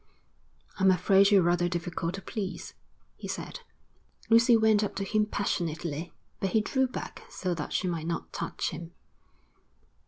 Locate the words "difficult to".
1.69-2.23